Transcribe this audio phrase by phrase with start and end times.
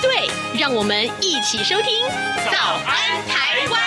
[0.00, 2.06] 对，让我们一起收听
[2.50, 3.80] 《早安台湾》。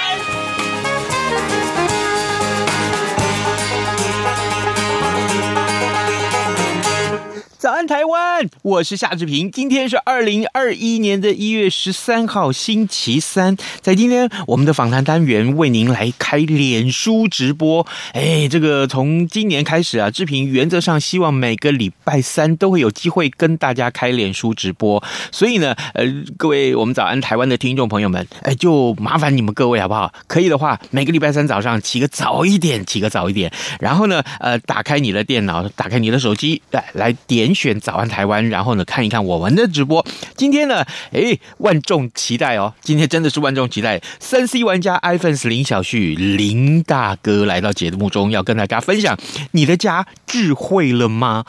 [8.62, 9.50] 我是夏志平。
[9.52, 13.56] 今天是二零二一年的一月十三号，星期三。
[13.82, 17.86] 在今天，我们的访谈单元为您来开脸书直播。
[18.12, 25.02] 哎，这个从今年开始啊，志平原则上希望每个礼拜三都会有机会跟大家开脸书直播。
[25.32, 26.04] 所以呢，呃，
[26.38, 30.14] 各位我们早安台湾的听众朋友们，哎，就麻烦你们各位好不好？
[30.28, 37.54] 可以的话，每个礼拜三早上起个早一点，起个早一点，然后呢，呃，打开你的电脑，打开你的手机，来来点。
[37.54, 40.06] 选早安台湾，然后呢，看一看我们的直播。
[40.36, 42.74] 今天呢，哎，万众期待哦！
[42.82, 44.02] 今天真的是万众期待。
[44.20, 49.18] 三 C 玩家 iPhone 林小旭林大哥来到节目中，要跟大家分享：
[49.52, 51.46] 你的家智慧了吗？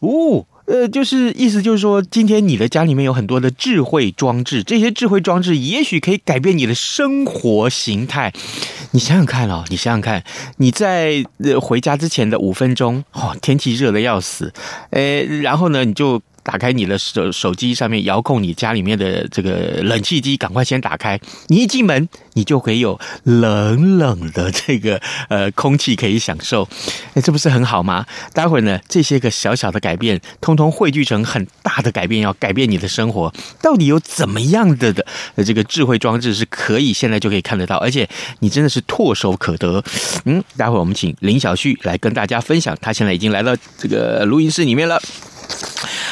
[0.00, 8.32] 哦，呃，就是意思就是说，今天你的家里面有很多的智慧装置，这些智慧装置也许可以改变你的生活形态。
[8.90, 10.22] 你想想看哦，你想想看，
[10.58, 11.24] 你在
[11.60, 14.52] 回家之前的五分钟，哦，天气热的要死，
[14.90, 16.22] 呃，然后呢，你就。
[16.48, 21.20] 打开你的手手机上面遥控你家里面的这个冷气机，赶快先打开。
[21.48, 26.66] 你一进门，你就可以有冷冷的这个呃空气可以享受。
[27.12, 28.06] 哎，这不是很好吗？
[28.32, 33.30] 待会儿呢，这些个小小的改变，通通汇聚成很大的改变，要改变你的生活。
[33.60, 35.04] 到底有怎么样的的
[35.44, 38.08] 这个智慧装置是可以现在就可以看得到，而且
[38.38, 39.84] 你真的是唾手可得。
[40.24, 44.98] 嗯，待会儿我们请林小旭来跟大家分享，他现在已经来到这个录音室里面了。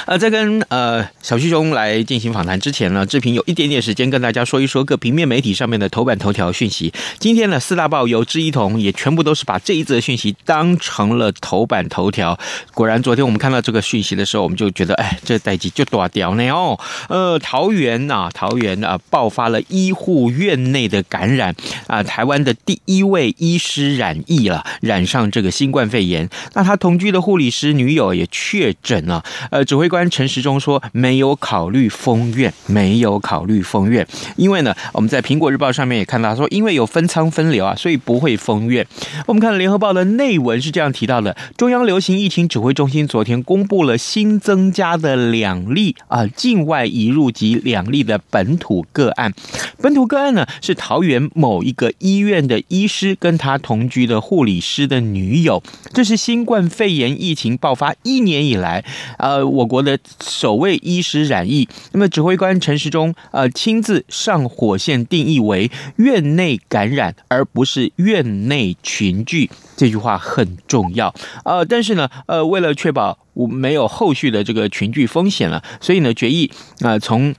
[0.07, 6.93] 呃，在跟呃小旭兄来进行访谈之前呢，志平有一点点时间跟大家说一说各平面媒体上面的头版头条讯息。
[7.19, 12.39] 今天呢，四大报有志一同，也全部都是把这一则讯息当成了头版头条。
[12.73, 16.79] 果然，昨天我们看到这个讯息的时候，我们就觉得，哎，这代机就大掉呢哦。
[17.09, 21.53] 呃，桃园啊，桃园啊，爆发了医护院内的感染
[21.89, 26.31] 啊，台湾的第一位医师染疫了，染上这个新冠肺炎。
[26.55, 29.25] 那他同居的护理师女友也确诊了。
[29.51, 29.96] 呃，指挥官。
[30.11, 38.87] 陈时中说没有考虑封院，没有考虑封院，因为呢，我们在苹果日报上面也看到说，因为有分仓分流啊，所以不会封院。
[39.27, 49.33] 我们看联合报的内文是这样提到的：中央流行疫情指挥中心昨天公布了新增加的两例啊境外移入及两例的本土个案。
[49.81, 55.63] 本土个案呢是桃园某一个医院的医师跟他同居的护理师的女友。
[55.95, 58.85] 这是新冠肺炎疫情爆发一年以来，
[59.19, 59.76] 呃，我国。
[59.77, 76.51] 我的首位医师染疫，那么指挥官陈时中呃亲自上火线定义为院内感染，而不是院内群聚，这句话很重要呃，但是呢呃为了确保我没有后续的这个群聚风险了，所以呢决议
[76.81, 77.35] 啊、从。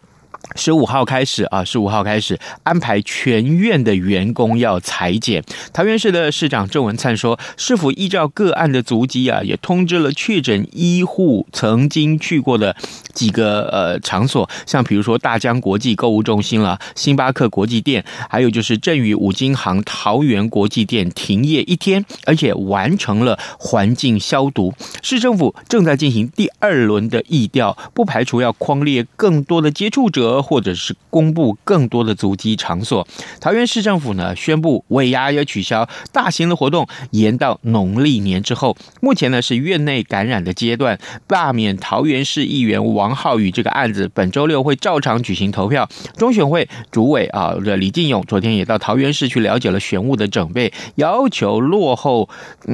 [0.56, 5.44] 十五号开始啊，十五号开始安排全院的员工要裁剪。
[5.74, 12.76] 桃园市的市长郑文灿说，市府依照个案的足迹啊，也通知了确诊医护曾经去过的
[13.14, 24.74] 几个呃场所，像比如说大江国际购物中心了、星巴克国际店，还有就是正宇五金行桃园国际店停业一天，而且完成了环境消毒。
[25.04, 30.27] 市政府正在进行第二轮的疫调，不排除要框列更多的接触者。
[30.42, 33.08] 或者是公布更多的足迹场所。
[33.40, 38.76] 桃园市政府呢宣布尾牙要取消，大型的活动延到农历年之后。
[39.02, 45.88] 目前呢是院内感染的阶段，罢免桃园市议员王浩宇这个案子，本周六会照常举行投票。
[46.18, 52.28] 中选会主委啊的李进勇昨天也到桃园市去了解了选务的准备，要求落后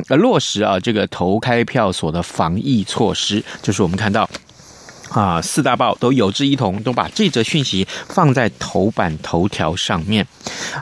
[0.09, 3.43] 呃落实啊这个投开票所的防疫措施。
[3.61, 4.29] 这是我们看到。
[5.13, 10.27] 啊，四大报都有志一同，都把这则讯息放在头版头条上面。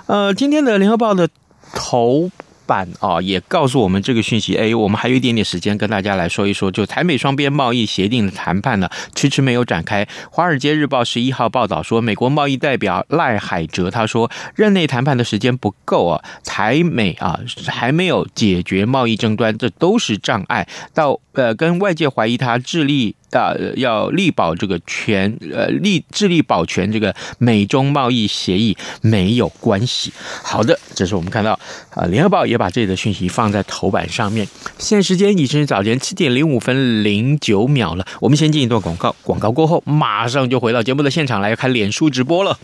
[0.08, 1.28] 呃，今天的联合报的
[1.74, 2.32] 头
[2.66, 4.56] 版啊，也告诉我们这个讯息。
[4.56, 10.08] 哎，我们还有一点点时间跟大家来说一说，就台美双边贸易协定的谈判呢，迟迟没有展开。
[10.30, 17.38] 华尔街日报十一号报道说，美国贸易代表赖海哲他说，任内谈判的时间不够啊，台美啊
[17.68, 20.66] 还没有解决贸易争端，这都是障碍。
[20.94, 23.16] 到呃，跟外界怀疑他致力。
[23.32, 30.12] 啊，要力保这个全呃力致力保全这个美中贸易协议没有关系。
[30.44, 31.58] 好的，这是我们看到
[31.96, 34.48] 啊，联合报也把这里的讯息放在头版上面。
[34.78, 42.60] 现在时间已经是早晨七点零五分零九秒了，我们先进一段广告，广告过后马上就回到节目的现场来看脸书直播了。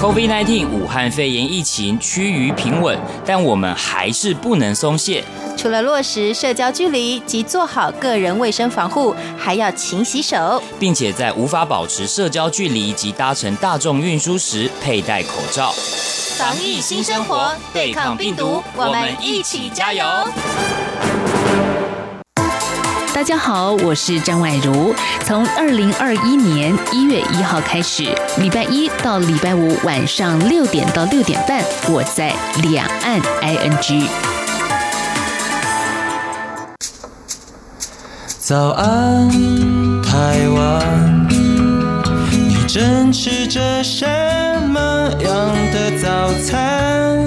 [0.00, 5.24] COVID-19 武汉肺炎疫情趋于平稳，但我们还是不能松懈。
[5.56, 15.72] 除了落实社交距离及做好个人卫生防护，还要勤洗手，并且在无法保持社交距离及搭乘大众运输时佩戴口罩。
[16.36, 20.04] 防疫新生活，对抗病毒，我们一起加油！
[23.16, 24.94] 大家好，我是张婉如。
[25.24, 28.04] 从二零二一年一月一号开始，
[28.36, 32.30] 礼拜一到礼拜五晚上六点到六点半，我在
[32.62, 34.06] 两岸 ING。
[38.38, 39.30] 早安，
[40.02, 41.26] 台湾，
[42.30, 44.04] 你正吃着什
[44.68, 47.26] 么样的早餐？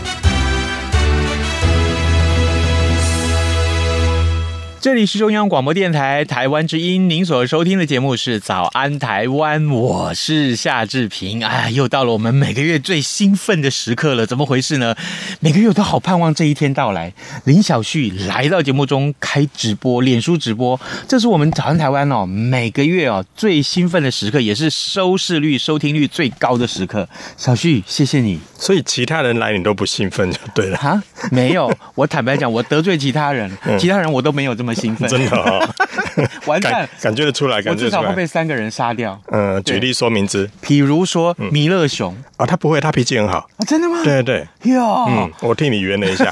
[4.81, 11.45] 这里是中央广播电台台湾之音，您所收听的节目是《早安台湾》，我是夏志平。
[11.45, 14.95] 哎，又到了我们每个月最兴奋的时刻了，怎么回事呢？
[15.39, 17.13] 每个月我都好盼望这一天到来。
[17.43, 27.07] 林小旭来到节目中开直播，脸书直播，这是我们《早安台湾》哦，每个月哦最兴奋的时刻，也是收视率、收听率最高的时刻。
[27.37, 28.39] 小旭，谢谢你。
[28.57, 31.01] 所以其他人来你都不兴奋就对了哈，
[31.31, 34.70] 没有，我坦白讲，我得罪其他人，其他人我都没有这么。
[34.73, 35.75] 兴奋，真的啊！
[36.45, 39.19] 完蛋，感觉得出来，感觉得出来，我至少会被三个人杀掉。
[39.31, 42.15] 嗯，举例说明之，比如说弥勒熊。
[42.37, 43.37] 啊，他不会，他脾气很好。
[43.57, 44.01] 啊，真的吗？
[44.03, 46.31] 对对对，哟，嗯，我替你圆了一下。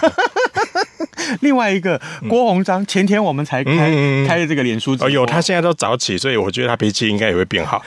[1.42, 3.92] 另外一个郭鸿章，前天我们才开
[4.28, 7.82] 开的这个脸书，哦呦，他现在都早起，所以我觉得他脾气应该也会变好。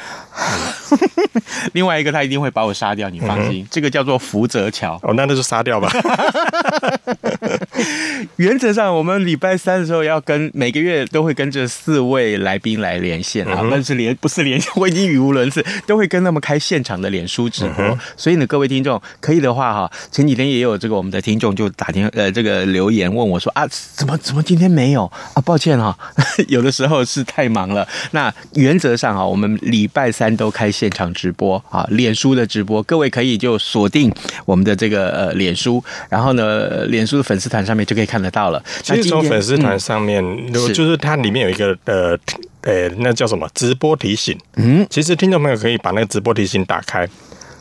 [1.73, 4.99] 另外一个他一定会把我杀掉，你放心，这个叫做福泽桥。
[5.03, 5.91] 哦，那那就杀掉吧。
[8.37, 17.99] 原则上，我们礼拜三的时候要跟每个月都会跟这四位来宾来连线啊，但是连不是连线，我已经语无伦次，都会跟他们开现场的脸书直播。
[18.17, 25.41] 所以呢，各位听众可以的话哈，前几天也有这个我们的听众就打电呃这个留言问我说啊，怎么怎么今天没有啊？
[25.45, 25.97] 抱歉哈，
[26.49, 27.87] 有的时候是太忙了。
[28.13, 34.13] 那原则上啊，我们礼拜三都开现场直播啊，脸书的直播，各位可以就锁定
[34.45, 38.63] 我们的这个呃脸书，然后呢，脸书的粉丝团上面就可以看得到了。
[38.83, 42.19] 其实从粉丝团上面，嗯、就是它里面有一个呃
[42.63, 44.39] 呃，那叫什么直播提醒？
[44.57, 47.09] 嗯，其实听众朋友可以把那个直播提醒打开，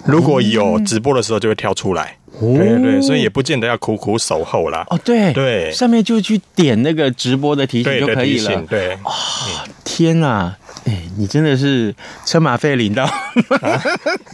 [0.05, 2.17] 如果有直播的时候就会跳出来。
[2.55, 4.85] 对对对，所以也不见得要苦苦守候啦。
[4.89, 8.61] 哦，对对，上面就去点那个直播的提醒就可以了。
[8.63, 9.11] 对，对啊、哦，
[9.83, 10.55] 天哪！
[10.85, 11.93] 哎，你真的是
[12.25, 13.11] 车马费领到，啊、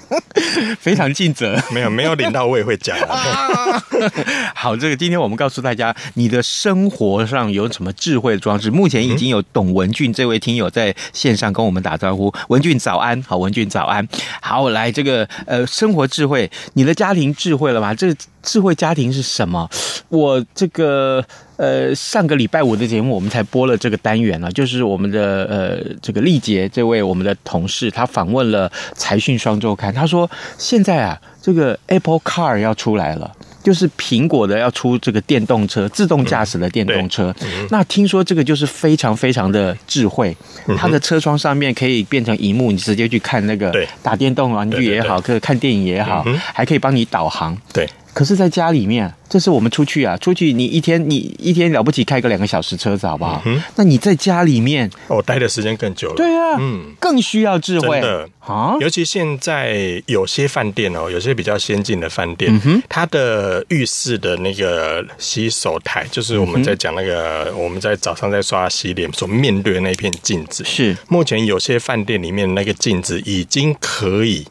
[0.80, 1.62] 非常尽责。
[1.71, 2.98] 没有没有领到，我也会讲。
[4.56, 8.71] 好，这个今天我们告诉大家，你的生活上有什么智慧的装置？
[8.71, 12.33] 目前已经有董文俊这位听友在线上跟我们打招呼。
[12.48, 14.07] 文俊早安，好，文俊早安。
[14.41, 17.93] 好，来这个呃，生活智慧，你的家庭智慧了吗？
[17.98, 19.68] 这智慧家庭是什么？
[20.10, 21.25] 我这个。
[21.58, 33.36] 呃，上个礼拜五的节目，我们才播了这个单元啊，就是我们的呃这个丽杰这位我们的同事，他访问了财讯双周刊，他说现在啊，这个 Apple Car 要出来了，
[33.67, 37.36] 就是苹果的要出这个电动车，自动驾驶的电动车。
[37.41, 40.33] 嗯、那听说这个就是非常非常的智慧，
[40.77, 47.57] 它的车窗上面可以变成荧幕，你直接去看那个打电动玩具也好，可以看电影也好，还可以帮你导航。
[47.74, 47.86] 对。
[48.17, 53.41] 可是，在家里面，这是我们出去啊，出去你一天你一天了不起开个两个小时车子，好不好？
[53.45, 56.15] 嗯、那你在家里面，哦，待的时间更久了。
[56.15, 58.01] 对啊，嗯，更需要智慧。
[58.39, 74.43] 啊，尤其现在有些饭店哦，有些比较先进的饭店，嗯、它的浴室的那个洗手台，就是我们在讲那个，嗯、我们在早上在刷洗脸所面对的那片镜子，是目前有些饭店里面那个镜子已经可以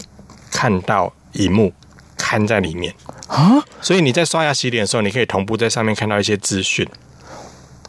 [0.52, 1.72] 看到萤幕。
[2.16, 2.94] 看在里面
[3.28, 6.86] 啊，所以你在刷牙洗脸的时候，你可以同步在上面看到一些资讯。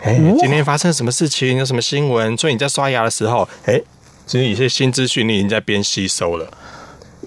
[0.01, 1.57] 哎，今天发生什么事情？
[1.57, 2.37] 有什么新闻？
[2.37, 3.81] 所以你在刷牙的时候，哎，
[4.25, 6.47] 其实有些新资讯你已经在边吸收了。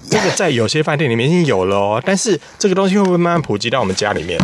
[0.09, 4.41] 这个在有些饭店里面已经有了哦，但是这个东西会不会慢慢普及到我们家里面？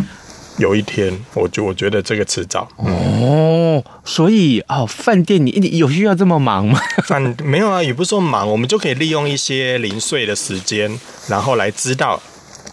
[0.58, 2.66] 有一天，我就我觉得这个迟早。
[2.78, 6.80] 哦，所以哦，饭店你你有需要这么忙吗？
[7.04, 10.98] 饭没有啊，也不是说忙，我们就可以利用一些零碎的时间，
[11.28, 12.20] 然后来知道。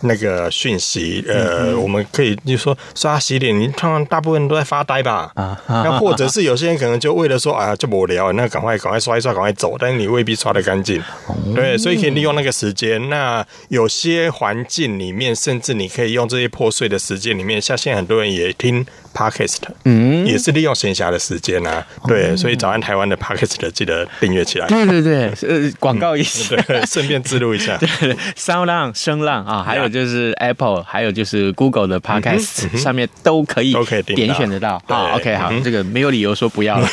[0.04, 5.32] 那个讯息，呃，嗯、我们可以就说刷洗脸，你通常大部分人都在发呆吧？
[5.36, 11.02] 啊，那或者是有些人可能就为了说，啊，就无聊，那赶快赶快刷一刷，赶快走，但是你未必刷得干净，
[11.46, 13.10] 嗯、对，所以可以利用那个时间。
[13.10, 24.68] 那有些环境里面，甚至你可以用这些破碎的时间里面，像现在很多人也听 Podcast，嗯，也是利用闲暇的时间啊，对，嗯、所以早安台湾的 Podcast 记得订阅起来。
[24.68, 26.56] 对对对，呃，广告一下，
[26.86, 27.88] 顺便记录一下， 对
[28.36, 29.93] ，Sound 浪声浪啊，还有。
[29.94, 33.76] 就是 Apple，还有就是 Google 的 Podcast 上面都可以
[34.08, 34.82] 点选得到。
[34.88, 36.88] 好，OK，好，这个没有理由说不要了。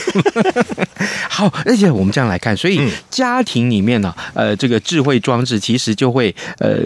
[1.31, 2.79] 好，而且我们这样来看，所以
[3.09, 6.77] 家庭里面呢，呃，这个智慧装置其实就会呃，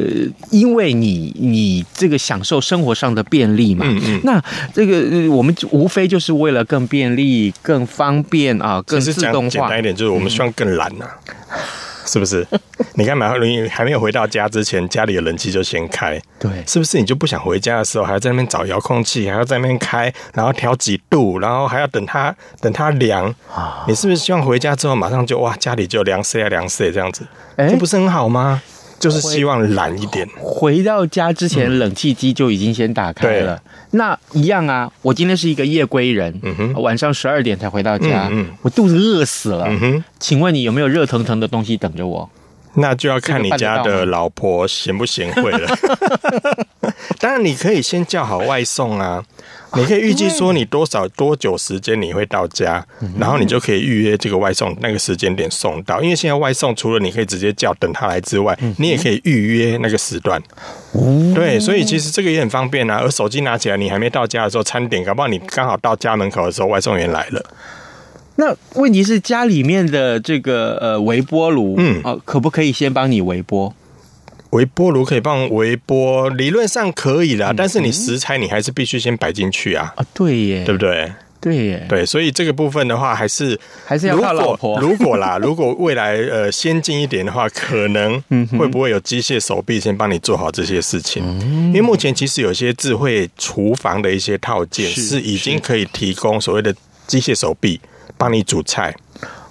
[0.51, 4.41] 因为你你这个享受生活上的便利嘛，嗯嗯，那
[4.73, 9.51] 这个我们无非就是为了更便利、更方便啊，更自动化。
[9.51, 11.07] 简单一点，就是我们希望更懒呐。
[12.05, 12.47] 是不是？
[12.95, 16.21] 你看，马龙还没有回到家之前，家里的冷气就先开。
[16.39, 16.99] 对，是不是？
[16.99, 23.35] 你就不想回家的时候，还要在那边找遥控器，还要在那边开，然后调几度，然后还要等它等它凉。
[23.53, 27.27] 啊，你是不是希望回家之后马上就哇，家里就凉水啊凉死这样子？
[27.57, 28.63] 哎，这不是很好吗？
[29.05, 30.27] 就是希望懒一点。
[30.41, 33.61] 回到家之前，冷气机就已经先打开了。
[33.91, 42.31] 那一样啊，我今天是一个夜归人，嗯哼，晚上十二点才回到家，嗯，我肚子饿死了，嗯哼，请问你有没有热腾腾的东西等着我？
[42.77, 45.69] 那就要看你家的老婆贤不贤惠了。
[47.21, 49.23] 当然，你可以先叫好外送啊。
[49.81, 52.85] 你可以预计说你多少多久时间你会到家，
[53.19, 56.01] 然后你就可以预约这个外送那个时间点送到。
[56.03, 60.41] 因为现在外送除了你可以直接叫等他来之外，你也可以预约那个时段。
[61.35, 63.01] 对，所以其实这个也很方便啊。
[63.03, 67.45] 而手机拿起来，你还没到家的时候，餐点搞不好你刚好到家门口的时候，外送员来了。
[68.37, 73.73] 那问题是家里面的这个呃微波炉，嗯，哦，可不可以先帮你微波？
[74.55, 79.93] 微波炉可以放微波，理论上可以啦，嗯、但是你食材你还是必须先摆进去啊。
[79.97, 81.13] 啊，对耶，对不对？
[81.41, 84.79] 对耶，对，所以这个部分的话，还是还是要靠老婆。
[84.81, 88.19] 如果啦，如果未来呃先进一点的话，可能
[88.57, 91.23] 会不会有机械手臂先帮你做好这些事情？
[91.23, 96.75] 嗯、因为目前其实有些智慧厨房的一些套件是已经可以提供所谓的
[97.07, 97.79] 机械手臂
[98.17, 98.95] 帮你煮菜。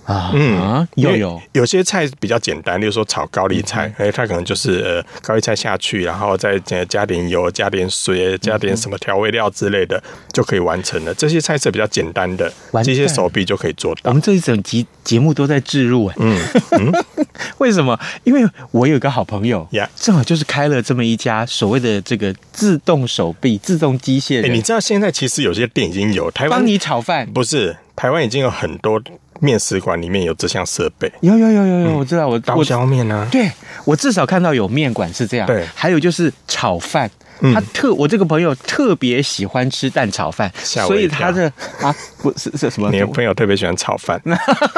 [0.06, 10.02] 啊，嗯，有有有些菜比较简单，例如说炒高丽菜，哎、嗯，它可能就是呃高丽菜下去，然后再加点油、加点水、加点什么调味料之类的，
[10.34, 11.14] 就可以完成了。
[11.14, 12.52] 这些菜是比较简单的，
[12.84, 14.02] 这些手臂就可以做到。
[14.06, 16.38] 我们这一整集节目都在置入，哎，嗯，
[16.72, 16.94] 嗯
[17.60, 17.98] 为什么？
[18.26, 24.46] 因为我有个好朋友呀，正好就是开了这么一家所谓的这个自动手臂、自动机械。
[24.46, 29.02] 哎，你知道现在其实有些店已经有台湾帮你炒饭，不是台湾已经有很多。
[29.40, 33.52] 面食馆里面有这项设备，有有有有有，我知道，我刀削面啊，对，
[33.86, 37.10] 我至少看到有面馆是这样，对，还有就是炒饭，
[37.54, 42.90] 他特我这个朋友特别喜欢吃蛋炒饭，所以他的啊不是是什么？
[42.92, 44.22] 你的朋友特别喜欢炒饭，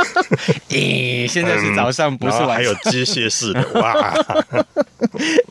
[0.70, 4.14] 咦，现在是早上，不是晚上，还有机械式的 哇，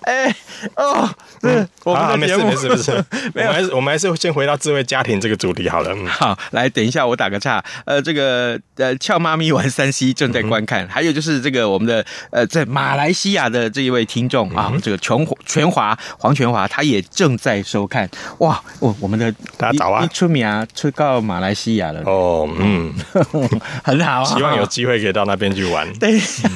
[0.03, 0.35] 哎
[0.77, 1.09] 哦，
[1.43, 1.69] 嗯。
[1.85, 2.91] 我们的节目是不 是？
[3.35, 5.93] 我们还是我们还是先回到智慧家庭这个主题好了。
[5.95, 6.07] 嗯。
[6.07, 8.95] 好，来等一下我打个岔，呃，这个呃。
[9.05, 18.09] 俏妈咪玩三 C 正在观看，还有就是这个我们的呃，在马来西亚的这一位听众啊，这个全全华黄全华，他也正在收看。
[18.39, 22.95] 哇，我我们的大家早啊，出名啊，出到马来西亚了哦，嗯，
[23.83, 25.93] 很好，希望有机会可以到那边去玩。
[25.95, 26.49] 等一下，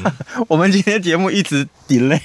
[0.46, 2.20] 我们今天节目一直 delay，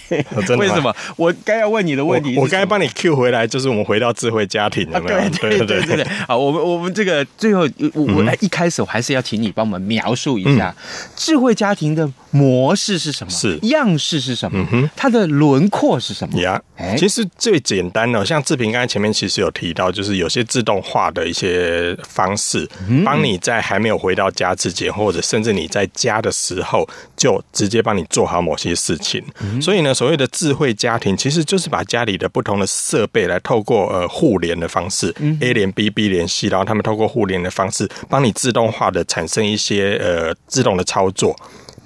[0.57, 0.95] 为什么？
[1.15, 6.07] 我该要问你的问题，我该帮你 Q 回来，就是我们回到智慧家庭了，对对对对对。
[6.27, 10.03] 好，我们我们这个最后我我来一开始我还是要请你帮我们描。
[10.03, 10.75] 描述一下
[11.15, 13.31] 智慧家庭的模式是什么？
[13.31, 14.67] 是样式是什么？
[14.97, 16.37] 它的轮廓是什么？
[16.41, 16.61] 呀，
[16.97, 22.69] 其实最简单的，像志平刚才前面其实有提到，就是有些自动化的一些方式，
[23.05, 29.23] 帮你在还没有回到家之前，或者甚至你在家的时候，就直接帮你做好某些事情。
[29.61, 39.93] 所以呢，所谓的智慧家庭，其实就是把家里的不同的设备来透过呃互联的方式，A 连 B，B 连 C，然后他们透过互联的方式，帮你自动化的产生一些。
[40.03, 41.35] 呃，自动的操作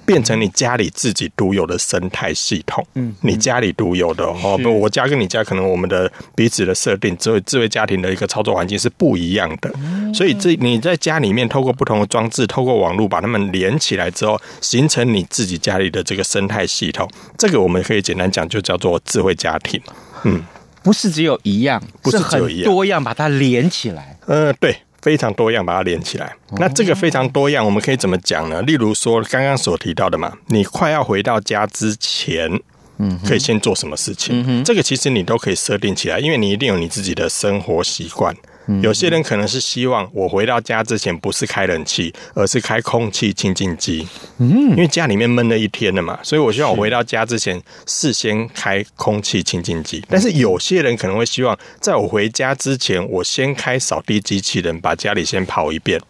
[0.08, 2.82] 变成你家里自己独有的生态系统。
[2.94, 9.70] 嗯，你家里独有的哦，不，我家跟你家可能我们的彼此的设定，智慧智慧家庭的一个操作环境是不一样的。
[10.14, 17.06] 所以这你在家里面透过不同的装置，透过网络把它们连起来之后，形成你自己家里的这个生态系统。
[17.36, 19.78] 这个我们可以简单讲，就叫做智慧家庭。
[20.24, 20.42] 嗯。
[20.80, 24.16] 不是只有一样，不是只有一样很多样，把它连起来。
[24.26, 24.74] 呃，对，
[25.08, 26.36] 非常多样，把它连起来。
[26.58, 28.60] 那这个非常多样，我们可以怎么讲呢？
[28.60, 32.60] 例如说刚刚所提到的嘛，你快要回到家之前。
[33.00, 34.44] 嗯，可以先做什么事情？
[34.46, 38.34] 嗯，这个其实你都可以设定起来，因为你一定有你自己的生活习惯。
[38.82, 44.06] 有些人可能是希望我回到家之前不是开冷气，而是开空气清净机。
[44.38, 50.04] 嗯，因为家里面闷了一天了嘛，所以我希望我回到家之前事先开空气清净机。
[50.08, 56.00] 但是有些人可能会希望，在我回家之前，我先开扫地机器人，把家里先跑一遍。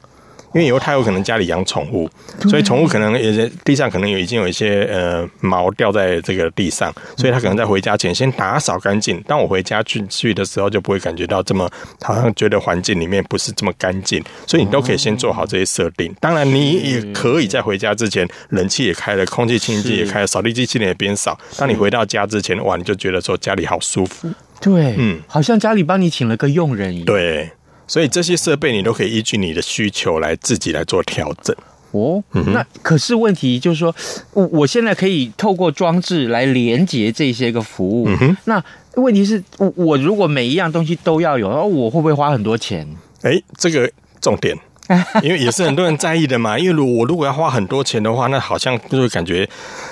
[0.55, 2.09] 因为以后他有可能家里养宠物，
[2.49, 9.23] 所以宠物可能也是地上可能有已经有一些呃毛掉在这个地上，所以他可能在回家前先打扫干净。
[9.27, 11.71] 当我回家去去的时候，就不会感觉到这么
[12.03, 14.23] 好像觉得环境里面不是这么干净。
[14.47, 16.15] 所以你都可以先做好这些设定。
[16.21, 21.39] 当然，你也可以在回家之前，冷气也开了，空气清新机也开了，扫地机器人也边扫。
[21.57, 24.31] 当你回到家之前，哇，你就觉得说家里好舒服。
[24.61, 27.05] 对，嗯，好像家里帮你请了个佣人一样。
[27.05, 27.51] 对。
[27.89, 31.57] 所以这些设备你都可以依据你的需求来自己来做调整
[31.91, 32.23] 哦。
[32.53, 33.93] 那可是问题就是说，
[34.35, 38.09] 我我现在可以透过装置来连接这些个服务。
[38.21, 38.63] 嗯、那
[38.95, 42.87] 问题是，我我如果每一样东西都要有，我会不会花很多钱？
[43.23, 43.91] 哎，这个
[44.21, 44.57] 重点。
[45.23, 49.47] 因为也是很多人在意的嘛，因为如果我如果要花很多钱的话，那好像就会感觉，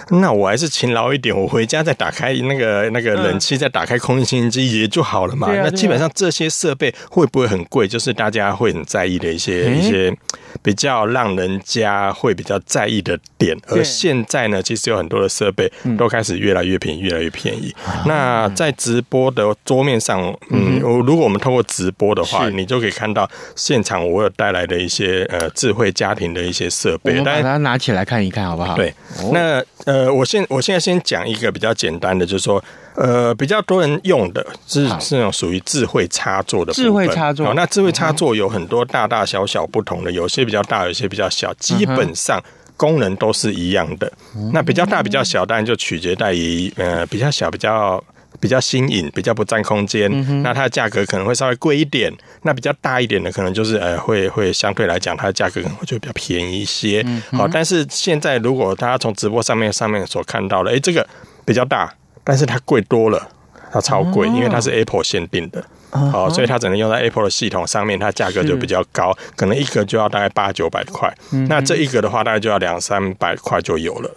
[0.23, 5.49] 那我还是勤劳一点，我回家再打开那个那个冷气，再打开空气清新机也就好了嘛。
[5.53, 7.87] 那基本上这些设备会不会很贵？
[7.89, 10.17] 就是大家会很在意的一些一些
[10.63, 13.57] 比较让人家会比较在意的点。
[13.69, 17.75] 而现在呢，其实有很多的设备都开始越来越便宜，越来越便宜。
[18.07, 24.77] 那在直播的桌面上，嗯，如果我们透过直播的话，你就可以看到现场我有带来的。
[24.77, 28.77] 一些呃智慧家庭的一些设备，我们把它拿起来看一看好不好？
[28.77, 28.95] 对，
[29.33, 32.63] 那呃，我现我现在先讲一个比较简单的，就是说
[32.97, 37.55] 呃，比较多人用的是是那种属于智慧插座的智慧插座。
[37.55, 42.43] 那智慧插座有很多大大小小不同的，有些比较大，有些比较小，基本上
[42.77, 44.13] 功能都是一样的。
[44.53, 48.03] 那比较大比较小，当然就取决在于呃比较小比较。
[48.41, 52.13] 比较新颖，比较不占空间，嗯，那它的价格可能会稍微贵一点。
[52.43, 57.05] 那比较大一点的，可能就是呃，会会相对来讲，它的价格可能会就比较便宜一些。
[57.33, 61.07] 好，嗯，但是现在如果大家从直播上面上面所看到的，哎，这个
[61.45, 63.29] 比较大，但是它贵多了，
[63.73, 65.65] 它超贵，因为它是 Apple 限定的。
[65.91, 71.13] 好，所以它只能用在 Apple 的系统上面，它价格就比较高，可能一个就要大概八九百块。
[71.49, 74.11] 那这一个的话，大概就要两三百块就有了。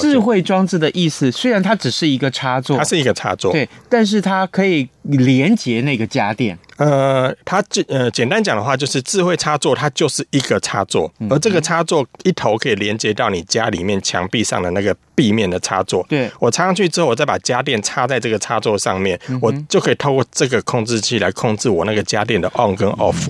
[0.00, 6.58] 智慧装置的意思，虽然它只是一个插座，它是一个插座，对，但是它可以连接那个家电。
[6.76, 16.04] 呃，它简呃简单讲的话，就是智慧插座，它就是一个插座，而这个插座一头可以连接到你家里面墙壁上的那个壁面的插座。
[16.08, 23.28] 对，我插上去之后，我再把家电插在这个插座上面，我就可以透过这个控制器来控制我那个家电的 on 跟 off。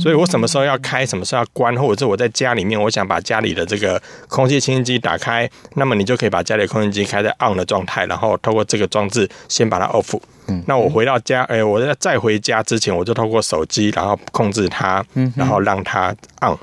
[0.00, 10.18] 所以我什么时候要开，什么时候要关，或者是我在家里面，我想把家里的这个空气清新机打开，那么你就可以把家里的空气机开在 on 的状态，然后透过这个装置先把它 off。
[10.66, 15.04] 那我回到家，哎，我在再回家之前，我就透过手机，然后控制它，
[15.36, 16.10] 然后让它
[16.40, 16.56] on，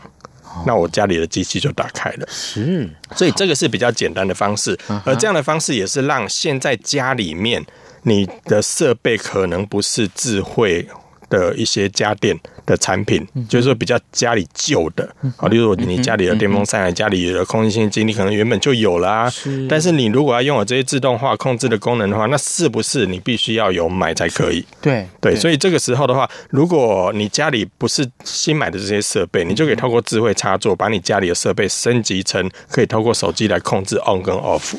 [0.65, 2.27] 那我家里的机器就打开了。
[2.29, 7.65] 是，所以这个是比较简单的方式，而这样的方式也是让现在家里面
[8.01, 10.85] 你的设备可能不是智慧
[11.29, 15.07] 的一些家电的产品，就是说比较家里旧的。
[15.37, 19.33] 啊，例如你家里的电风扇、家里的空气清新机，你可能原本就有了啊。
[19.69, 24.65] 但是你如果要拥有这些自动化控制的功能的话，那是不是你必须要有买才可以？
[24.81, 34.75] 对对，所以这个时候的话，如果你家里不是新买的这些设备，你就可以透过智慧插座把你家里的设备升级成可以透过手机来控制 on 跟 off。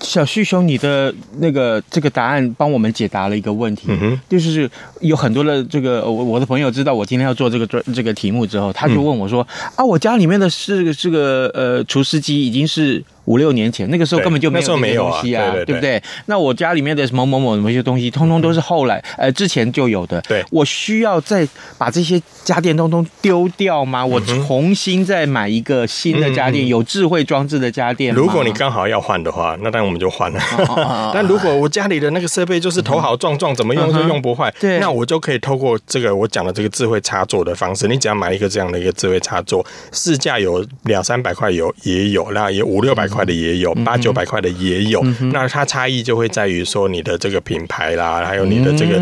[0.00, 13.04] 小旭兄，你的那个这个答案帮我们解答了一个问题，嗯、就是有很多的这个我我的朋友知道我今天要做这个专这个题目之后，他就问我说、嗯、啊，我家里面的是这个呃厨师机已经是。
[13.30, 16.02] 五六年前，那个时候根本就没有没有东西啊，对，不对？
[16.26, 20.20] 那我家里面的某某某某些东西，通通都是后来呃之前就有的。
[20.22, 21.46] 对，我需要再
[21.78, 24.04] 把这些家电通通丢掉吗？
[24.04, 28.12] 我重新再买一个新的家电，嗯、有智慧装置的家电？
[28.12, 30.40] 如果你刚好要换的话，那当然我们就换了。
[31.14, 43.19] 但如果我家里的那个设备就是头好撞撞，怎么用都用不坏，对，那我就可以透过这个我讲的这个智慧插座的方式，你只要买一个这样的一个智慧插座，市价有两三百块有也有，那也五六百块。
[43.20, 45.00] 块的也有，八九百块的也有。
[45.04, 48.96] 嗯那它差异就会在于说你的这个品牌啦，还有你的这个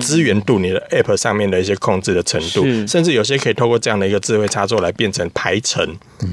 [0.00, 5.86] 资源度，你的 App 上面的一些控制的程度，甚至有些可以透过这样的一个智慧插座来变成排程，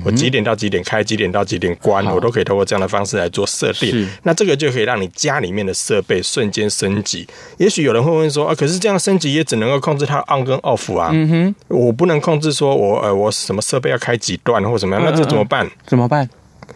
[0.03, 4.07] 我几点到几点开，几点到几点关，我都可以透过这样的方式来做设定。
[4.23, 7.25] 那这个就可以让你家里面的设备瞬间升级。
[7.57, 15.69] 也许有人会问说啊，可是这样升级也只能够控制它 on 跟 off 啊，嗯哼，我不能控制说我呃我什么设备要开几段或怎么样，那这怎么办？
[15.85, 16.29] 怎么办？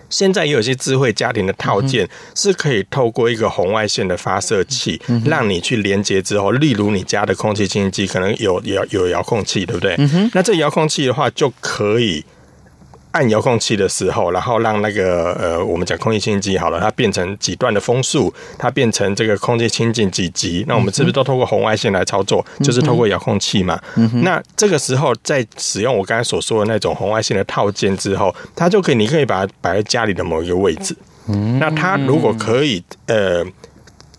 [0.09, 9.97] 现在也有一些智慧家庭的套件是可以透过一个红外线的发射器，让你去连接之后，例如你家的空气清新机可能有有有遥控器，对不对？
[10.33, 12.23] 那这遥控器的话就可以。
[13.13, 22.45] 按遥控器的时候，然后让那个呃，我们讲空气清净机好了，它变成几段的风速，它变成这个空气清净几级，那我们是不是都透过红外线来操作？
[22.59, 23.79] 嗯、就是透过遥控器嘛。
[23.95, 30.95] 嗯、那这个时候在使用我刚才所说的那种红外线的套件之后，它就可以，你可以把它摆在家里的某一个位置。
[31.27, 33.45] 嗯、那它如果可以，呃。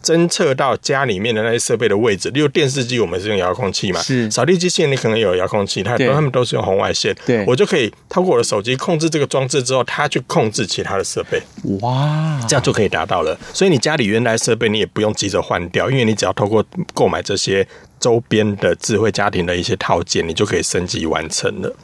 [0.05, 4.01] 侦测到家里面的那些设备的位置，例如电视机，我们是用遥控器嘛？
[4.03, 7.17] 是扫地机器人，你可能有遥控器，它他们都是用红外线。
[7.25, 11.41] 对，我就可以透过我的手机控制这个装置之后，它去控制其他的设备。
[11.81, 13.37] 哇，这样就可以达到了。
[13.55, 16.63] 所以你家里原来设备你也不用急着换掉，因为你只要透过
[16.93, 17.67] 购买这些
[17.99, 21.75] 周边的智慧家庭的一些套件，你就可以升级完成了。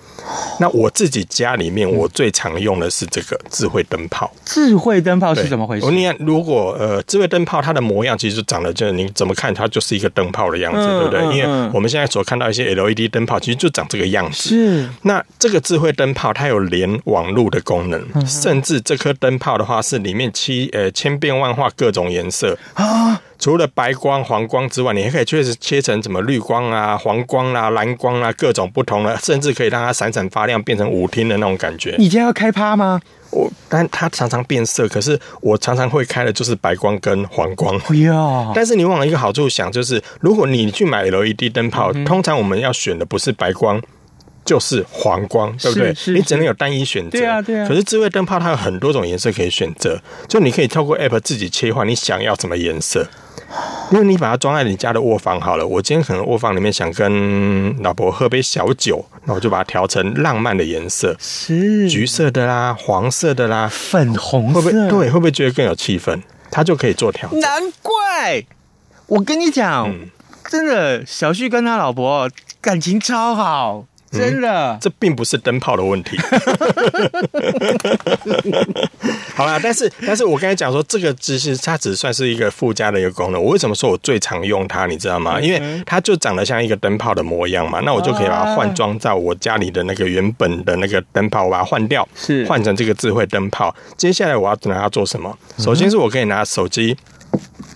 [0.58, 4.30] 那我自己家里面，我最常用的是这个智慧灯泡。
[4.44, 5.90] 智慧灯泡是怎么回事？
[5.90, 11.36] 你看，如果呃，智慧灯泡它的模样其实长得就是你怎么看它就是一个灯泡的样子，嗯、对不对？
[11.36, 14.50] 因为我们现在所看到一些 LED 灯泡，其实就长这个样子。
[14.50, 14.88] 是。
[15.02, 23.20] 那这个智慧灯泡它有连网络的功能，嗯、甚至这颗灯泡的话是里面七呃千变万化各种颜色啊。
[23.40, 31.96] 除了白光、黄光之外，你还可以确实切成什么绿光啊、黄光啊、蓝光啊，各种不同的，甚至可以让它闪闪发亮，变成舞厅的那种感觉。
[31.98, 33.00] 你今天要开趴吗？
[33.30, 37.80] 我，但它常常变色，可是我常常会开的就是白光跟黄光。
[38.54, 43.80] 但是你往一个好处想，就是如果你去买 LED 灯泡，嗯、通常我们要选的不是白光。
[44.44, 45.94] 就是黄光，对不对？
[46.14, 47.18] 你只能有单一选择。
[47.18, 47.68] 对啊，对啊。
[47.68, 53.06] 可是智慧灯泡它有很多种颜色可以选择，就你可以透过 App 自己切换你想要什么颜色。
[53.90, 65.10] 因为你把它装在你家的卧房好了，我今天可能卧房里面想跟老婆喝杯小酒，那我就把它调成浪漫的颜色，是橘色的啦、黄色的啦、粉红色，会不会对？
[65.10, 66.22] 会不会觉得更有气氛？
[66.48, 67.40] 它就可以做调整。
[67.40, 68.44] 难怪
[69.06, 70.08] 我跟你讲，嗯、
[70.48, 73.84] 真的，小旭跟他老婆感情超好。
[74.10, 76.18] 真的、嗯，这并不是灯泡的问题。
[79.34, 83.42] 好啦，但是，但是我刚才讲说，这个其实它只算是一个附加的一个功能。
[83.42, 84.86] 我为什么说我最常用它？
[84.86, 85.40] 你知道吗？
[85.40, 87.80] 因为它就长得像一个灯泡的模样嘛。
[87.80, 93.74] 那我就可以把它换装在我家里的那个原本的那个灯泡，我把它换掉，是换成这个智慧灯泡。
[93.96, 95.38] 接下来我要拿它做什么？
[95.58, 96.96] 首先是我可以拿手机。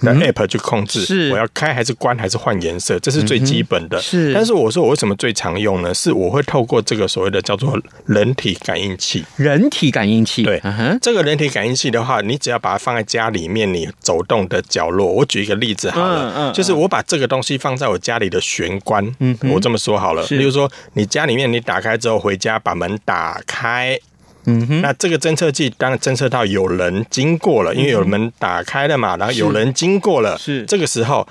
[0.02, 4.00] 的 app 去控制，是我要开还是关还是换颜色，这是最基本的。
[4.00, 5.92] 是，但是我说我为什么最常用呢？
[5.94, 9.24] 是我会透过这个所谓的叫做人体感应器。
[9.36, 10.60] 人体感应器，对，
[11.00, 15.06] 这个人体感应器的话，你只要把它放在家里面，你走动的角落。
[15.06, 19.04] 我举一个例子好了，嗯，就是我把这个东西放在我家里的玄关。
[19.18, 23.98] 嗯，我这么说好了，比如说你家里面你打开之后回家，把门打开。
[24.46, 31.26] 嗯哼，那这个侦测器当然侦测到有人经过了，因为有门打开了嘛，然后有人经过了，是这个时候，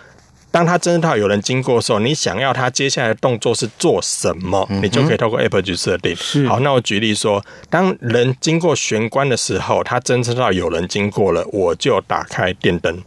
[0.52, 6.16] 当他侦测到有人经过的时候，你想要他接下来的动作是做什么，你就可以透过 App 去设定。
[6.16, 13.02] 是，好，那我举例说，当人经过玄关的时候，他侦测到有人经过了，我就打开电灯。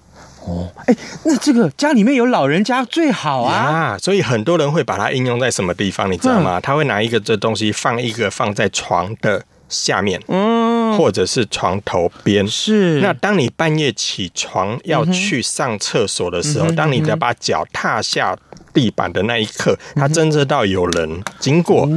[0.47, 6.61] 哦，哎，那这个家里面有老人家最好啊，啊，所以很多人会把它应用在什么地方，你知道吗？
[6.61, 9.45] 他会拿一个这东西放一个放在床的。
[9.69, 13.01] 下面，嗯，或者是床头边，是。
[13.01, 18.37] 那当你半夜起床要去上厕所的时候，当你要把脚踏下
[18.73, 21.89] 地板的那一刻，它侦测到有人经过，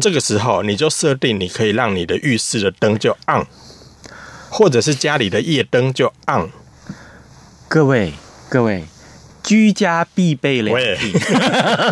[0.00, 3.46] 这个时候你就设定，你可以让你的浴室的灯就暗，
[4.48, 6.48] 或者是家里的夜灯就暗。
[7.66, 8.12] 各位，
[8.48, 8.84] 各位，
[9.42, 11.12] 居家必备良品。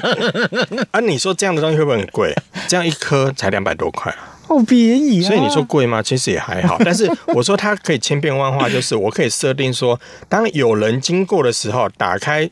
[0.93, 2.35] 啊，你说这样的东西会不会很贵？
[2.69, 4.15] 这样一颗才两百多块。
[4.47, 5.27] 好便宜啊！
[5.27, 6.01] 所以你说贵吗？
[6.01, 6.77] 其实也还好。
[6.85, 12.49] 但是我说它可以千变万化，就是我可以设定说，当有人经过的时候，打开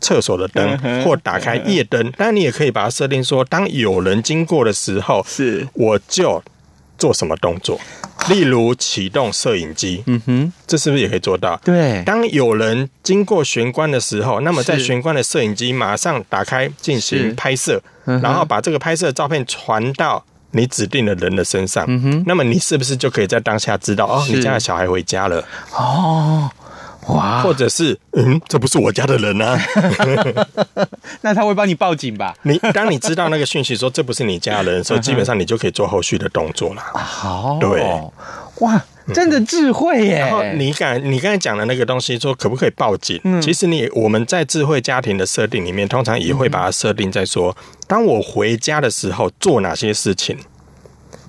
[0.00, 2.10] 厕所的灯，或打开夜灯。
[2.12, 6.42] 当然，你也可以把它设定说，当有人经过的时候，是我就
[6.98, 7.80] 做什么动作，
[8.28, 10.02] 例如启动摄影机。
[10.06, 11.56] 嗯哼，这是不是也可以做到？
[11.64, 12.02] 对。
[12.04, 20.24] 当有人经过玄关的时候，那么在玄关的摄影机马上打开进行拍摄，然后把这个拍摄照片传到。
[20.52, 21.86] 你指定的人的身上，
[22.26, 25.44] 那么你是不是就可以在当下知道哦，你家的小孩回家了？
[25.74, 26.50] 哦，
[27.08, 29.58] 哇，或者是嗯，这不是我家的人啊？
[31.22, 32.34] 那他会帮你报警吧？
[32.42, 36.82] 你当你知道那个讯息说这不是你家的人的时候，基本上你就可以做后续的动作了。
[36.94, 37.82] 好， 对，
[38.60, 38.80] 哇。
[39.14, 40.18] 真的智慧耶！
[40.18, 43.20] 然后你刚你刚才讲的那个东西，说可不可以报警？
[43.24, 50.36] 嗯，其实你我们在智慧家庭的设定里面，通常也会把它设定在说，当我回家的时候做哪些事情？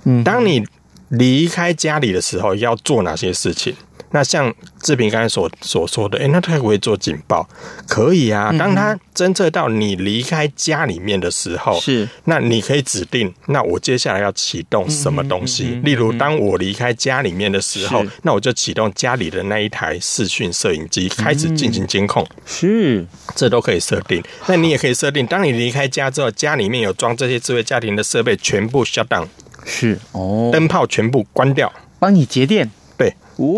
[0.06, 0.66] 嗯，当你
[1.10, 3.76] 离开家里的时候要做哪些事情？
[4.12, 7.48] 那像志平刚才所所说的，哎、欸，那他会不会做警报？
[7.88, 8.54] 可以啊。
[8.58, 15.80] 当他侦测到你离开家里面的时候，是，那你可以指定，那我接下来要启动什么东西？
[15.84, 22.28] 例如，当我离开家里面的时候，那我就启动家里的那一台视讯摄影机，开始进行监控。
[22.46, 24.22] 是，这都可以设定。
[24.48, 29.26] 那你也可以设定，当你离开家之后，家里面有装这些智慧家庭的设备，全部 shut down，
[29.66, 32.70] 是哦，灯泡全部关掉，帮你节电。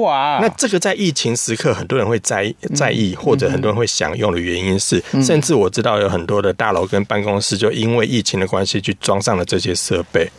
[0.02, 10.30] 哇，那这个在疫情时刻，很多人会在在意，或者很多人会想用的原因是，甚至我知道有很多的大楼跟办公室，就因为疫情的关系，去装上了这些设备，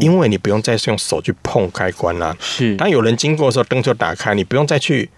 [0.00, 2.34] 因为你不用再用手去碰开关啦。
[2.40, 5.10] 是，当有人经过的时候，灯就打开，你不用再去。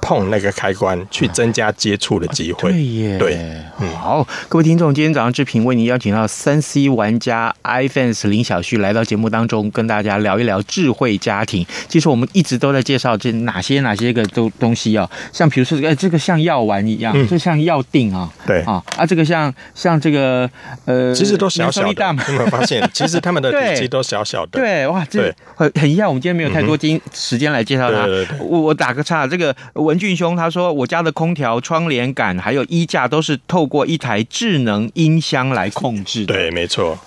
[0.00, 2.70] 碰那个开关去增加接触的机会。
[2.70, 3.34] 对耶，对，
[3.80, 11.66] 嗯，好，各位听众，今天早上志平为您邀请到三 C 玩家 iFans 林小旭来到节目当中，跟大家聊一聊智慧家庭。
[11.88, 20.48] 其实我们一直都在介绍这哪些哪些个东东西哦，像比如说，哎，这个像药丸一样，嗯、就像药锭啊，对啊，啊，这个像像这个
[20.84, 22.86] 呃，其实都小小的，有没有发现？
[22.94, 24.52] 其实他们的体积都小小的。
[24.52, 26.08] 对，对哇，这很很一样。
[26.08, 28.06] 我们今天没有太多金时间来介绍它。
[28.06, 29.95] 对对对，我我打个岔，这个文。
[29.98, 36.98] 俊兄他说：“我家的空调、窗帘杆还有衣架都是透过一台智能音箱来控制。”对，没错。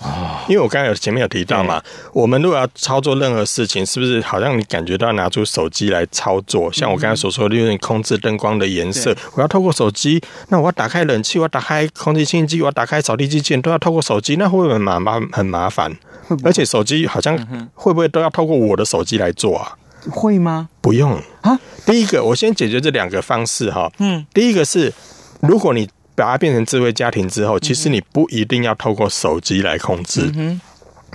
[0.48, 6.72] 因为我刚才有前面有提到嘛，我们如果要操作任何事情，是不是好像你感觉到要拿出手机来操作？
[6.72, 10.20] 像我刚才所说的，因为你控制灯光的颜色，我要透过手机。
[10.48, 15.96] 那我要打开冷气，我要打开空气清新机，我要打开扫地机器人，都要透过手机，那会不会很麻麻很麻烦？
[16.44, 17.36] 而且手机好像
[17.74, 19.76] 会不会都要透过我的手机来做啊？
[20.10, 20.68] 会吗？
[20.80, 21.58] 不用啊。
[21.84, 23.90] 第一个，我先解决这两个方式哈。
[23.98, 24.92] 嗯，第一个是，
[25.40, 30.30] 如果你把它变成智慧家庭之后，其实你不一定要透过手机来控制。
[30.34, 30.60] 嗯，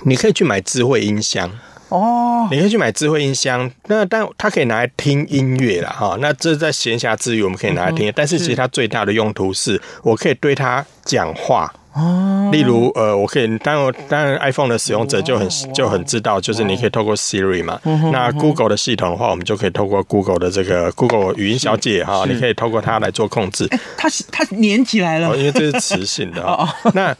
[0.04, 1.50] 你可以去买智慧音箱
[1.88, 2.48] 哦。
[2.50, 5.90] 你可以去买智慧音箱，那但它可以拿来听音乐啦。
[5.90, 6.16] 哈。
[6.20, 11.72] 那这在闲暇之余我们可以拿来听，但是其实它最大的用途是我可以对它讲话。
[11.96, 17.80] 哦，例如，呃，我可以，当然，当然，iPhone 的使用者就很就很知道，就是你可以透过 Siri 嘛。
[18.12, 23.66] 那 Google 的系统的话，我们就可以透过 Google 的这个 Google 语音小姐哈，你可以透过它来做控制。
[23.70, 26.68] 哎，它它连起来了，因为这是磁性的啊。
[26.92, 27.16] 那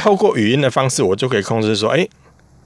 [0.00, 2.06] 透过语音的方式，我就可以控制说，哎。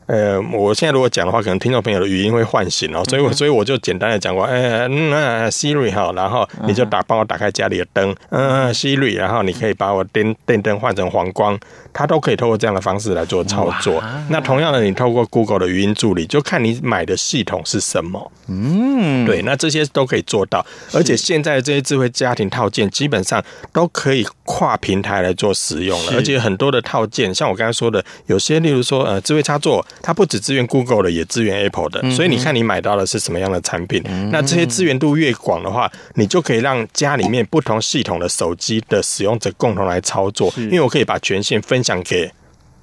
[0.06, 11.58] 呃，我现在如果讲的话，可能听众朋友的语音会唤醒哦，所以我所以我就简单的讲过，哎，那 Siri 哈，然后你就打帮我打开家里的灯，嗯，Siri，然后你可以把我电电灯换成黄光，
[11.94, 14.02] 它都可以透过这样的方式来做操作。
[14.28, 29.86] 那同样的，你透过 Google 的语音助理，就看你买的系统是什么，嗯，对，那这些都可以做到，而且现在的这些智慧家庭套件基本上都可以跨平台来做使用了，而且很多的套件，像我刚才说的，有些例如说呃智慧插座。
[30.02, 34.02] 它不只支援 Google 的，也支援 Apple 的，所以你看你买到的是什么样的产品。
[34.32, 42.32] 那这些资源度越广的话，你就可以让家里面不同系统的手机的使用者共同来操作，因为我可以把权限分享给。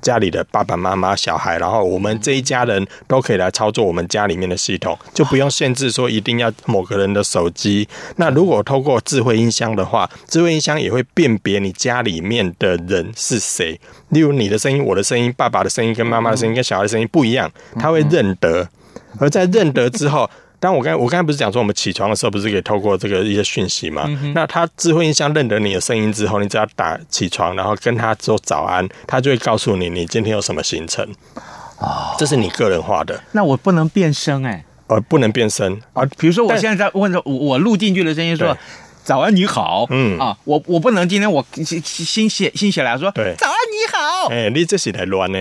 [0.01, 7.87] 家里的爸爸妈妈、小孩，然后我们这一家人都可以来操作我们家里面的系统，就不用限制说一定要某个人的手机。
[8.15, 13.79] 那如果透过智慧音箱的话，智慧音箱也会辨别你家里面的人是谁。
[14.09, 18.67] 例如你的声音、我的声音、爸爸的声音跟妈妈的声音跟小孩的声音不一样，他会认得。
[19.19, 20.27] 而在认得之后。
[20.61, 24.03] 但我刚我刚才不是讲说，我们起床的时候不是可以透过这个一些讯息嘛？
[24.07, 31.03] 嗯、那它智慧音箱认得你的声音之后，你只要打起床，然后跟他说早安，他就会告诉你你今天有什么行程。
[31.79, 33.21] 哦，这是你个人化的。
[33.31, 36.05] 那我不能变声哎、欸，呃，不能变声啊。
[36.17, 38.55] 比如说我现在在问说，我录进去的声音说。
[39.03, 39.87] 早安，你好。
[39.89, 44.27] 嗯啊，我我不能今天我心心血心血来说，对，早安你好。
[44.29, 45.39] 哎、欸，你这是来乱呢？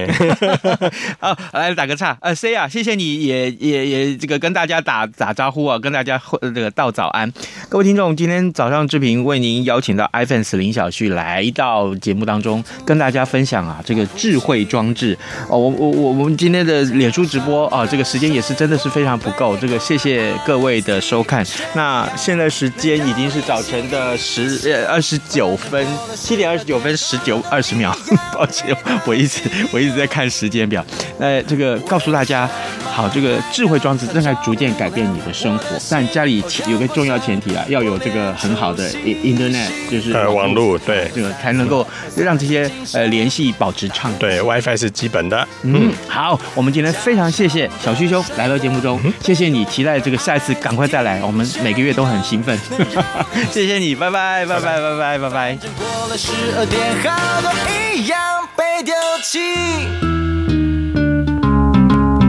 [1.20, 2.16] 啊，来打个岔。
[2.22, 7.30] 呃，C 啊，谢谢你也也也这个跟大家打打招呼啊，跟大家这个道早安。
[7.68, 15.16] 各位听众，今天早上志平为您邀请到 iPhone 林小旭来到节目当中，跟大家分享啊这个智慧装置。
[15.50, 19.54] 哦，我我我我们今天的脸书直播啊，这个时间也是真的是非常不够。
[19.58, 21.44] 这个谢谢各位的收看。
[21.74, 23.38] 那现在时间已经是。
[23.50, 25.84] 早晨的十呃二十九分，
[26.14, 27.92] 七点二十九分十九二十秒，
[28.32, 28.72] 抱歉，
[29.04, 29.40] 我一直
[29.72, 30.86] 我一直在看时间表。
[31.18, 32.48] 呃，这个告诉大家，
[32.92, 41.84] 好，这个智慧装置正在逐渐改变你的生活，但家里有个重要前提啊，要有这个很好的 internet，就是呃网络，对，这个才能够
[42.16, 44.20] 让这些呃联系保持畅通。
[44.20, 45.48] 对，WiFi 是基本的。
[45.62, 52.56] 嗯，好，我们今天非常谢谢小旭兄来到节目中，谢谢你，期待这个下一次赶快再来，我们每个月都很兴奋。
[53.50, 55.58] 谢谢你，拜拜，拜拜，拜拜，拜拜。
[55.78, 57.50] 过了十二点，好多
[57.94, 60.29] 一样被丢弃。